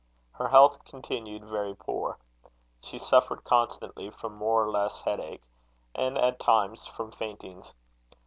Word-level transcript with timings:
Her 0.31 0.47
health 0.47 0.83
continued 0.83 1.43
very 1.45 1.75
poor. 1.75 2.17
She 2.81 2.97
suffered 2.97 3.43
constantly 3.43 4.09
from 4.09 4.33
more 4.33 4.65
or 4.65 4.71
less 4.71 5.01
headache, 5.01 5.43
and 5.93 6.17
at 6.17 6.39
times 6.39 6.87
from 6.87 7.11
faintings. 7.11 7.75